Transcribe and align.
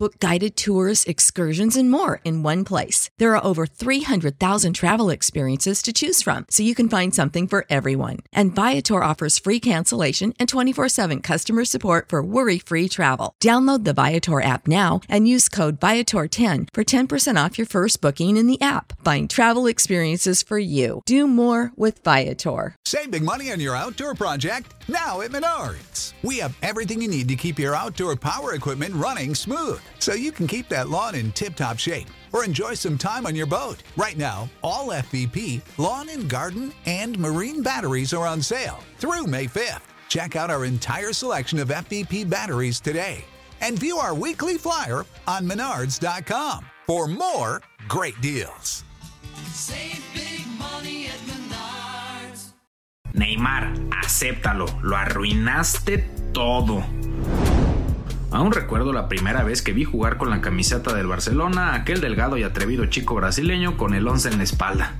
Book 0.00 0.20
guided 0.20 0.56
tours, 0.56 1.02
excursions, 1.06 1.76
and 1.76 1.90
more 1.90 2.20
in 2.22 2.44
one 2.44 2.64
place. 2.64 3.10
There 3.18 3.34
are 3.34 3.44
over 3.44 3.66
300,000 3.66 4.72
travel 4.74 5.10
experiences 5.10 5.82
to 5.82 5.92
choose 5.92 6.22
from, 6.22 6.46
so 6.50 6.62
you 6.62 6.76
can 6.76 6.88
find 6.88 7.12
something 7.12 7.48
for 7.48 7.66
everyone. 7.68 8.18
And 8.32 8.54
Viator 8.54 9.02
offers 9.02 9.40
free 9.40 9.58
cancellation 9.58 10.34
and 10.38 10.48
24 10.48 10.88
7 10.88 11.20
customer 11.20 11.64
support 11.64 12.10
for 12.10 12.22
worry 12.22 12.60
free 12.60 12.88
travel. 12.88 13.34
Download 13.42 13.82
the 13.82 13.92
Viator 13.92 14.40
app 14.40 14.68
now 14.68 15.00
and 15.08 15.26
use 15.26 15.48
code 15.48 15.80
Viator10 15.80 16.68
for 16.72 16.84
10% 16.84 17.44
off 17.44 17.58
your 17.58 17.66
first 17.66 18.00
booking 18.00 18.36
in 18.36 18.46
the 18.46 18.60
app. 18.60 18.92
Find 19.04 19.28
travel 19.28 19.66
experiences 19.66 20.44
for 20.44 20.60
you. 20.60 21.02
Do 21.06 21.26
more 21.26 21.72
with 21.74 22.04
Viator. 22.04 22.76
Save 22.84 23.10
big 23.10 23.24
money 23.24 23.50
on 23.50 23.58
your 23.58 23.74
outdoor 23.74 24.14
project 24.14 24.74
now 24.86 25.22
at 25.22 25.32
Menards. 25.32 26.12
We 26.22 26.38
have 26.38 26.56
everything 26.62 27.02
you 27.02 27.08
need 27.08 27.26
to 27.26 27.34
keep 27.34 27.58
your 27.58 27.74
outdoor 27.74 28.14
power 28.14 28.54
equipment 28.54 28.94
running 28.94 29.34
smooth 29.34 29.80
so 29.98 30.14
you 30.14 30.32
can 30.32 30.46
keep 30.46 30.68
that 30.68 30.88
lawn 30.88 31.14
in 31.14 31.32
tip 31.32 31.54
top 31.54 31.78
shape 31.78 32.08
or 32.32 32.44
enjoy 32.44 32.74
some 32.74 32.98
time 32.98 33.26
on 33.26 33.34
your 33.34 33.46
boat. 33.46 33.82
Right 33.96 34.16
now, 34.16 34.48
all 34.62 34.88
FVP, 34.88 35.62
lawn 35.78 36.08
and 36.08 36.28
garden, 36.28 36.72
and 36.86 37.18
marine 37.18 37.62
batteries 37.62 38.12
are 38.12 38.26
on 38.26 38.42
sale 38.42 38.80
through 38.98 39.26
May 39.26 39.46
5th. 39.46 39.82
Check 40.08 40.36
out 40.36 40.50
our 40.50 40.64
entire 40.64 41.12
selection 41.12 41.58
of 41.58 41.68
FVP 41.68 42.28
batteries 42.28 42.80
today 42.80 43.24
and 43.60 43.78
view 43.78 43.98
our 43.98 44.14
weekly 44.14 44.56
flyer 44.56 45.04
on 45.26 45.48
menards.com 45.48 46.64
for 46.86 47.06
more 47.08 47.62
great 47.88 48.20
deals. 48.20 48.84
Save 49.52 50.02
big 50.14 50.46
money 50.58 51.06
at 51.06 51.18
Menards. 51.26 52.52
Neymar, 53.12 53.74
acéptalo, 53.90 54.66
lo 54.82 54.96
arruinaste 54.96 56.04
todo. 56.32 57.07
Aún 58.30 58.52
recuerdo 58.52 58.92
la 58.92 59.08
primera 59.08 59.42
vez 59.42 59.62
que 59.62 59.72
vi 59.72 59.84
jugar 59.84 60.18
con 60.18 60.28
la 60.28 60.42
camiseta 60.42 60.92
del 60.92 61.06
Barcelona, 61.06 61.74
aquel 61.74 62.02
delgado 62.02 62.36
y 62.36 62.42
atrevido 62.42 62.84
chico 62.84 63.14
brasileño 63.14 63.78
con 63.78 63.94
el 63.94 64.06
11 64.06 64.28
en 64.28 64.38
la 64.38 64.44
espalda. 64.44 64.96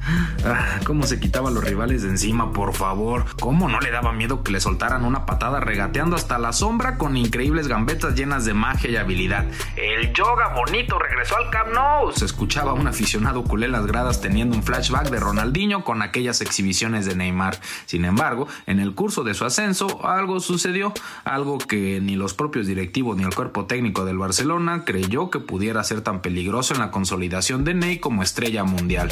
Ah, 0.46 0.80
cómo 0.86 1.02
se 1.02 1.20
quitaba 1.20 1.50
a 1.50 1.52
los 1.52 1.62
rivales 1.62 2.02
de 2.02 2.08
encima, 2.08 2.54
por 2.54 2.72
favor. 2.72 3.26
Cómo 3.38 3.68
no 3.68 3.80
le 3.80 3.90
daba 3.90 4.12
miedo 4.12 4.42
que 4.42 4.52
le 4.52 4.60
soltaran 4.60 5.04
una 5.04 5.26
patada 5.26 5.60
regateando 5.60 6.16
hasta 6.16 6.38
la 6.38 6.54
sombra 6.54 6.96
con 6.96 7.18
increíbles 7.18 7.68
gambetas 7.68 8.14
llenas 8.14 8.46
de 8.46 8.54
magia 8.54 8.90
y 8.90 8.96
habilidad. 8.96 9.44
El 9.76 10.10
yoga 10.14 10.54
bonito 10.54 10.98
regresó 10.98 11.36
al 11.36 11.50
Camp 11.50 11.74
Nou. 11.74 12.12
Se 12.12 12.24
escuchaba 12.24 12.72
un 12.72 12.86
aficionado 12.86 13.44
culé 13.44 13.66
en 13.66 13.72
las 13.72 13.86
gradas 13.86 14.22
teniendo 14.22 14.56
un 14.56 14.62
flashback 14.62 15.10
de 15.10 15.20
Ronaldinho 15.20 15.84
con 15.84 16.00
aquellas 16.00 16.40
exhibiciones 16.40 17.04
de 17.04 17.14
Neymar. 17.14 17.60
Sin 17.84 18.06
embargo, 18.06 18.48
en 18.66 18.80
el 18.80 18.94
curso 18.94 19.22
de 19.22 19.34
su 19.34 19.44
ascenso, 19.44 20.06
algo 20.06 20.40
sucedió, 20.40 20.94
algo 21.24 21.58
que 21.58 22.00
ni 22.00 22.16
los 22.16 22.32
propios 22.32 22.66
directivos 22.66 23.17
ni 23.18 23.24
el 23.24 23.34
cuerpo 23.34 23.66
técnico 23.66 24.04
del 24.04 24.16
Barcelona 24.16 24.84
creyó 24.84 25.28
que 25.28 25.40
pudiera 25.40 25.82
ser 25.82 26.02
tan 26.02 26.22
peligroso 26.22 26.72
en 26.72 26.80
la 26.80 26.92
consolidación 26.92 27.64
de 27.64 27.74
Ney 27.74 27.98
como 27.98 28.22
estrella 28.22 28.62
mundial. 28.62 29.10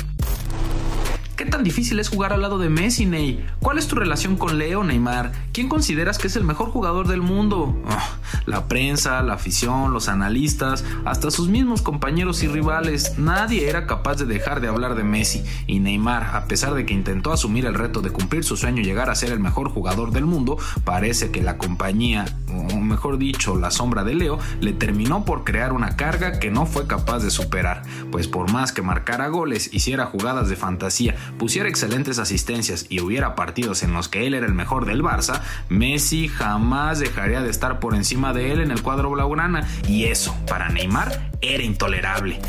¿Qué 1.36 1.44
tan 1.44 1.64
difícil 1.64 1.98
es 1.98 2.08
jugar 2.08 2.32
al 2.32 2.40
lado 2.40 2.58
de 2.58 2.70
Messi, 2.70 3.04
Ney? 3.04 3.44
¿Cuál 3.58 3.78
es 3.78 3.88
tu 3.88 3.96
relación 3.96 4.36
con 4.36 4.58
Leo, 4.58 4.84
Neymar? 4.84 5.32
¿Quién 5.52 5.68
consideras 5.68 6.18
que 6.18 6.28
es 6.28 6.36
el 6.36 6.44
mejor 6.44 6.70
jugador 6.70 7.08
del 7.08 7.20
mundo? 7.20 7.76
Oh, 7.84 8.08
la 8.46 8.68
prensa, 8.68 9.22
la 9.22 9.34
afición, 9.34 9.92
los 9.92 10.08
analistas, 10.08 10.84
hasta 11.04 11.30
sus 11.30 11.48
mismos 11.48 11.82
compañeros 11.82 12.42
y 12.42 12.48
rivales, 12.48 13.18
nadie 13.18 13.68
era 13.68 13.86
capaz 13.86 14.16
de 14.16 14.26
dejar 14.26 14.60
de 14.60 14.68
hablar 14.68 14.94
de 14.94 15.04
Messi. 15.04 15.44
Y 15.66 15.80
Neymar, 15.80 16.34
a 16.34 16.46
pesar 16.46 16.74
de 16.74 16.86
que 16.86 16.94
intentó 16.94 17.32
asumir 17.32 17.66
el 17.66 17.74
reto 17.74 18.02
de 18.02 18.10
cumplir 18.10 18.44
su 18.44 18.56
sueño 18.56 18.82
y 18.82 18.84
llegar 18.84 19.10
a 19.10 19.14
ser 19.14 19.32
el 19.32 19.40
mejor 19.40 19.70
jugador 19.70 20.12
del 20.12 20.26
mundo, 20.26 20.58
parece 20.84 21.30
que 21.30 21.42
la 21.42 21.58
compañía, 21.58 22.24
o 22.48 22.76
mejor 22.76 23.18
dicho, 23.18 23.56
la 23.56 23.70
sombra 23.70 24.04
de 24.04 24.14
Leo, 24.14 24.38
le 24.60 24.72
terminó 24.72 25.24
por 25.24 25.44
crear 25.44 25.72
una 25.72 25.96
carga 25.96 26.38
que 26.38 26.50
no 26.50 26.66
fue 26.66 26.86
capaz 26.86 27.20
de 27.20 27.30
superar. 27.30 27.82
Pues 28.10 28.28
por 28.28 28.50
más 28.52 28.72
que 28.72 28.82
marcara 28.82 29.28
goles, 29.28 29.72
hiciera 29.72 30.06
jugadas 30.06 30.48
de 30.48 30.56
fantasía, 30.56 31.14
pusiera 31.38 31.68
excelentes 31.68 32.18
asistencias 32.18 32.86
y 32.88 33.00
hubiera 33.00 33.34
partidos 33.34 33.82
en 33.82 33.92
los 33.92 34.08
que 34.08 34.26
él 34.26 34.34
era 34.34 34.46
el 34.46 34.54
mejor 34.54 34.86
del 34.86 35.02
Barça, 35.02 35.40
Messi 35.68 36.28
jamás 36.28 36.98
dejaría 36.98 37.42
de 37.42 37.50
estar 37.50 37.80
por 37.80 37.94
encima 37.94 38.15
de 38.16 38.50
él 38.50 38.60
en 38.60 38.70
el 38.70 38.82
cuadro 38.82 39.10
blaugrana 39.10 39.68
y 39.86 40.04
eso, 40.04 40.34
para 40.48 40.70
Neymar, 40.70 41.30
era 41.42 41.62
intolerable. 41.62 42.40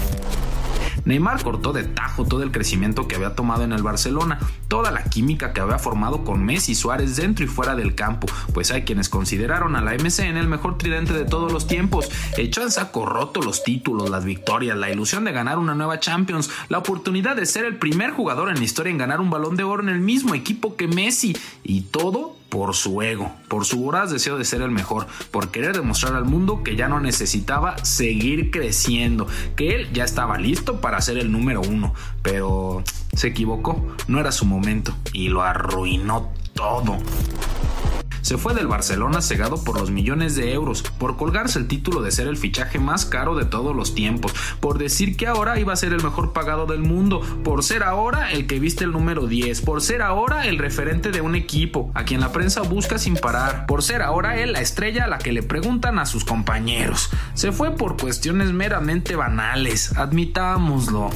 Neymar 1.03 1.43
cortó 1.43 1.71
de 1.73 1.83
tajo 1.83 2.25
todo 2.25 2.43
el 2.43 2.51
crecimiento 2.51 3.07
que 3.07 3.15
había 3.15 3.35
tomado 3.35 3.63
en 3.63 3.71
el 3.71 3.83
Barcelona, 3.83 4.39
toda 4.67 4.91
la 4.91 5.03
química 5.03 5.53
que 5.53 5.61
había 5.61 5.77
formado 5.77 6.23
con 6.23 6.43
Messi 6.43 6.71
y 6.71 6.75
Suárez 6.75 7.15
dentro 7.15 7.45
y 7.45 7.47
fuera 7.47 7.75
del 7.75 7.95
campo, 7.95 8.27
pues 8.53 8.71
hay 8.71 8.83
quienes 8.83 9.07
consideraron 9.07 9.75
a 9.75 9.81
la 9.81 9.93
MCN 9.93 10.37
el 10.37 10.47
mejor 10.47 10.77
tridente 10.77 11.13
de 11.13 11.25
todos 11.25 11.51
los 11.51 11.67
tiempos. 11.67 12.09
Echó 12.37 12.61
en 12.61 12.71
saco 12.71 13.05
roto 13.05 13.41
los 13.41 13.63
títulos, 13.63 14.09
las 14.09 14.25
victorias, 14.25 14.77
la 14.77 14.89
ilusión 14.89 15.23
de 15.25 15.31
ganar 15.31 15.59
una 15.59 15.75
nueva 15.75 15.99
Champions, 15.99 16.49
la 16.69 16.79
oportunidad 16.79 17.35
de 17.35 17.45
ser 17.45 17.65
el 17.65 17.77
primer 17.77 18.11
jugador 18.11 18.49
en 18.49 18.57
la 18.57 18.63
historia 18.63 18.91
en 18.91 18.97
ganar 18.97 19.21
un 19.21 19.29
balón 19.29 19.55
de 19.55 19.63
oro 19.63 19.83
en 19.83 19.89
el 19.89 19.99
mismo 19.99 20.33
equipo 20.33 20.75
que 20.75 20.87
Messi, 20.87 21.37
y 21.63 21.81
todo 21.81 22.36
por 22.49 22.75
su 22.75 23.01
ego, 23.01 23.31
por 23.47 23.65
su 23.65 23.79
voraz 23.79 24.11
deseo 24.11 24.37
de 24.37 24.45
ser 24.45 24.61
el 24.61 24.71
mejor, 24.71 25.07
por 25.31 25.51
querer 25.51 25.75
demostrar 25.75 26.15
al 26.15 26.25
mundo 26.25 26.63
que 26.63 26.75
ya 26.75 26.87
no 26.87 26.99
necesitaba 26.99 27.77
seguir 27.83 28.51
creciendo, 28.51 29.27
que 29.55 29.75
él 29.75 29.89
ya 29.93 30.03
estaba 30.03 30.37
listo 30.37 30.81
para 30.81 31.01
ser 31.01 31.17
el 31.17 31.31
número 31.31 31.61
uno, 31.61 31.93
pero 32.21 32.83
se 33.13 33.27
equivocó, 33.27 33.85
no 34.07 34.19
era 34.19 34.31
su 34.31 34.45
momento 34.45 34.95
y 35.13 35.29
lo 35.29 35.41
arruinó 35.41 36.31
todo. 36.53 36.97
Se 38.27 38.37
fue 38.37 38.53
del 38.53 38.67
Barcelona 38.67 39.21
cegado 39.21 39.63
por 39.63 39.79
los 39.79 39.89
millones 39.89 40.35
de 40.35 40.51
euros, 40.51 40.81
por 40.81 41.15
colgarse 41.15 41.59
el 41.59 41.67
título 41.69 42.01
de 42.01 42.11
ser 42.11 42.27
el 42.27 42.35
fichaje 42.35 42.77
más 42.77 43.05
caro 43.05 43.35
de 43.35 43.45
todos 43.45 43.73
los 43.73 43.95
tiempos, 43.95 44.33
por 44.59 44.77
decir 44.77 45.15
que 45.15 45.27
ahora 45.27 45.57
iba 45.61 45.71
a 45.71 45.77
ser 45.77 45.93
el 45.93 46.03
mejor 46.03 46.33
pagado 46.33 46.65
del 46.65 46.81
mundo, 46.81 47.21
por 47.45 47.63
ser 47.63 47.83
ahora 47.83 48.33
el 48.33 48.45
que 48.45 48.59
viste 48.59 48.83
el 48.83 48.91
número 48.91 49.27
10, 49.27 49.61
por 49.61 49.81
ser 49.81 50.01
ahora 50.01 50.45
el 50.45 50.57
referente 50.57 51.11
de 51.11 51.21
un 51.21 51.35
equipo, 51.35 51.89
a 51.93 52.03
quien 52.03 52.19
la 52.19 52.33
prensa 52.33 52.63
busca 52.63 52.97
sin 52.97 53.15
parar, 53.15 53.65
por 53.65 53.81
ser 53.81 54.01
ahora 54.01 54.37
él 54.37 54.51
la 54.51 54.59
estrella 54.59 55.05
a 55.05 55.07
la 55.07 55.19
que 55.19 55.31
le 55.31 55.41
preguntan 55.41 55.97
a 55.97 56.05
sus 56.05 56.25
compañeros. 56.25 57.09
Se 57.33 57.53
fue 57.53 57.77
por 57.77 57.95
cuestiones 57.95 58.51
meramente 58.51 59.15
banales, 59.15 59.97
admitámoslo. 59.97 61.11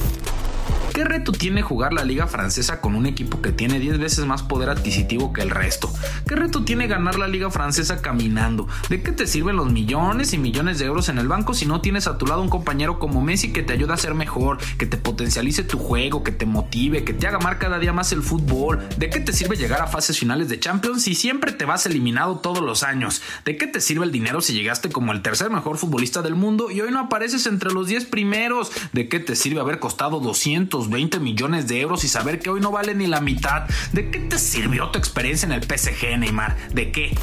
¿Qué 0.92 1.04
reto 1.04 1.32
tiene 1.32 1.62
jugar 1.62 1.94
la 1.94 2.04
liga 2.04 2.26
francesa 2.26 2.82
con 2.82 2.94
un 2.94 3.06
equipo 3.06 3.40
que 3.40 3.50
tiene 3.50 3.78
10 3.78 3.98
veces 3.98 4.26
más 4.26 4.42
poder 4.42 4.68
adquisitivo 4.68 5.32
que 5.32 5.40
el 5.40 5.48
resto? 5.48 5.90
¿Qué 6.28 6.36
reto 6.36 6.64
tiene 6.64 6.86
ganar 6.86 7.18
la 7.18 7.28
liga 7.28 7.50
francesa 7.50 8.02
caminando? 8.02 8.68
¿De 8.90 9.02
qué 9.02 9.10
te 9.10 9.26
sirven 9.26 9.56
los 9.56 9.72
millones 9.72 10.34
y 10.34 10.38
millones 10.38 10.78
de 10.78 10.84
euros 10.84 11.08
en 11.08 11.16
el 11.16 11.28
banco 11.28 11.54
si 11.54 11.64
no 11.64 11.80
tienes 11.80 12.06
a 12.06 12.18
tu 12.18 12.26
lado 12.26 12.42
un 12.42 12.50
compañero 12.50 12.98
como 12.98 13.22
Messi 13.22 13.54
que 13.54 13.62
te 13.62 13.72
ayuda 13.72 13.94
a 13.94 13.96
ser 13.96 14.12
mejor, 14.12 14.58
que 14.76 14.84
te 14.84 14.98
potencialice 14.98 15.64
tu 15.64 15.78
juego, 15.78 16.22
que 16.22 16.30
te 16.30 16.44
motive, 16.44 17.04
que 17.04 17.14
te 17.14 17.26
haga 17.26 17.38
amar 17.38 17.58
cada 17.58 17.78
día 17.78 17.94
más 17.94 18.12
el 18.12 18.22
fútbol? 18.22 18.86
¿De 18.98 19.08
qué 19.08 19.20
te 19.20 19.32
sirve 19.32 19.56
llegar 19.56 19.80
a 19.80 19.86
fases 19.86 20.18
finales 20.18 20.50
de 20.50 20.60
Champions 20.60 21.04
si 21.04 21.14
siempre 21.14 21.52
te 21.52 21.64
vas 21.64 21.86
eliminado 21.86 22.36
todos 22.40 22.60
los 22.60 22.82
años? 22.82 23.22
¿De 23.46 23.56
qué 23.56 23.66
te 23.66 23.80
sirve 23.80 24.04
el 24.04 24.12
dinero 24.12 24.42
si 24.42 24.52
llegaste 24.52 24.90
como 24.90 25.12
el 25.12 25.22
tercer 25.22 25.48
mejor 25.48 25.78
futbolista 25.78 26.20
del 26.20 26.34
mundo 26.34 26.70
y 26.70 26.82
hoy 26.82 26.90
no 26.90 27.00
apareces 27.00 27.46
entre 27.46 27.72
los 27.72 27.86
10 27.86 28.04
primeros? 28.04 28.70
¿De 28.92 29.08
qué 29.08 29.20
te 29.20 29.36
sirve 29.36 29.60
haber 29.60 29.78
costado 29.78 30.20
200 30.20 30.81
20 30.90 31.20
millones 31.20 31.68
de 31.68 31.80
euros 31.80 32.04
y 32.04 32.08
saber 32.08 32.38
que 32.38 32.50
hoy 32.50 32.60
no 32.60 32.70
vale 32.70 32.94
ni 32.94 33.06
la 33.06 33.20
mitad. 33.20 33.68
¿De 33.92 34.10
qué 34.10 34.18
te 34.20 34.38
sirvió 34.38 34.90
tu 34.90 34.98
experiencia 34.98 35.46
en 35.46 35.52
el 35.52 35.62
PSG, 35.62 36.18
Neymar? 36.18 36.56
¿De 36.72 36.92
qué? 36.92 37.16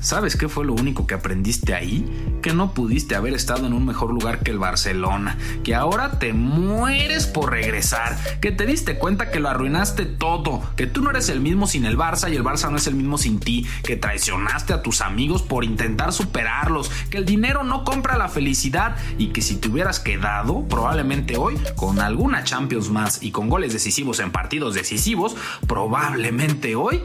¿Sabes 0.00 0.36
qué 0.36 0.48
fue 0.48 0.64
lo 0.64 0.72
único 0.72 1.06
que 1.06 1.12
aprendiste 1.12 1.74
ahí? 1.74 2.06
Que 2.40 2.54
no 2.54 2.72
pudiste 2.72 3.16
haber 3.16 3.34
estado 3.34 3.66
en 3.66 3.74
un 3.74 3.84
mejor 3.84 4.14
lugar 4.14 4.38
que 4.38 4.50
el 4.50 4.58
Barcelona, 4.58 5.36
que 5.62 5.74
ahora 5.74 6.18
te 6.18 6.32
mueres 6.32 7.26
por 7.26 7.50
regresar, 7.50 8.16
que 8.40 8.50
te 8.50 8.64
diste 8.64 8.96
cuenta 8.96 9.30
que 9.30 9.40
lo 9.40 9.50
arruinaste 9.50 10.06
todo, 10.06 10.62
que 10.74 10.86
tú 10.86 11.02
no 11.02 11.10
eres 11.10 11.28
el 11.28 11.40
mismo 11.40 11.66
sin 11.66 11.84
el 11.84 11.98
Barça 11.98 12.32
y 12.32 12.36
el 12.36 12.42
Barça 12.42 12.70
no 12.70 12.78
es 12.78 12.86
el 12.86 12.94
mismo 12.94 13.18
sin 13.18 13.40
ti, 13.40 13.66
que 13.84 13.96
traicionaste 13.96 14.72
a 14.72 14.80
tus 14.80 15.02
amigos 15.02 15.42
por 15.42 15.64
intentar 15.64 16.14
superarlos, 16.14 16.90
que 17.10 17.18
el 17.18 17.26
dinero 17.26 17.62
no 17.62 17.84
compra 17.84 18.16
la 18.16 18.30
felicidad 18.30 18.96
y 19.18 19.28
que 19.28 19.42
si 19.42 19.56
te 19.56 19.68
hubieras 19.68 20.00
quedado, 20.00 20.66
probablemente 20.66 21.36
hoy, 21.36 21.58
con 21.76 22.00
alguna 22.00 22.42
Champions 22.42 22.88
más 22.88 23.22
y 23.22 23.32
con 23.32 23.50
goles 23.50 23.74
decisivos 23.74 24.18
en 24.20 24.32
partidos 24.32 24.72
decisivos, 24.72 25.36
probablemente 25.66 26.74
hoy 26.74 27.02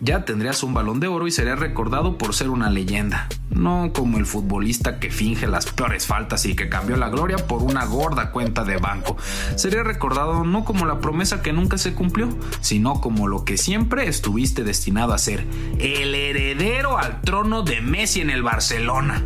ya 0.00 0.24
tendrías 0.24 0.62
un 0.62 0.72
balón 0.72 0.98
de 0.98 1.08
oro 1.08 1.26
y 1.26 1.30
serías 1.30 1.58
recordado 1.58 2.16
por 2.22 2.36
ser 2.36 2.50
una 2.50 2.70
leyenda, 2.70 3.26
no 3.50 3.90
como 3.92 4.16
el 4.16 4.26
futbolista 4.26 5.00
que 5.00 5.10
finge 5.10 5.48
las 5.48 5.66
peores 5.66 6.06
faltas 6.06 6.46
y 6.46 6.54
que 6.54 6.68
cambió 6.68 6.96
la 6.96 7.08
gloria 7.08 7.36
por 7.36 7.64
una 7.64 7.84
gorda 7.84 8.30
cuenta 8.30 8.62
de 8.62 8.76
banco. 8.76 9.16
Sería 9.56 9.82
recordado 9.82 10.44
no 10.44 10.64
como 10.64 10.86
la 10.86 11.00
promesa 11.00 11.42
que 11.42 11.52
nunca 11.52 11.78
se 11.78 11.94
cumplió, 11.94 12.28
sino 12.60 13.00
como 13.00 13.26
lo 13.26 13.44
que 13.44 13.58
siempre 13.58 14.06
estuviste 14.06 14.62
destinado 14.62 15.14
a 15.14 15.18
ser, 15.18 15.44
el 15.80 16.14
heredero 16.14 16.96
al 16.96 17.22
trono 17.22 17.62
de 17.62 17.80
Messi 17.80 18.20
en 18.20 18.30
el 18.30 18.44
Barcelona. 18.44 19.24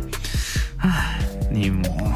Ah, 0.79 1.19
ni 1.51 1.69
modo. 1.69 2.15